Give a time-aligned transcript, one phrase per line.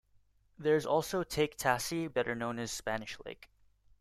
[0.57, 3.51] There is also Lake Tasse, better known as Spanish Lake.